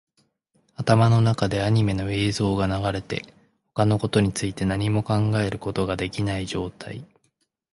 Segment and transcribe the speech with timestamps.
[0.77, 3.21] 頭の中でアニメの映像が流れて、
[3.75, 7.05] 他のことについて何も考えることができない状態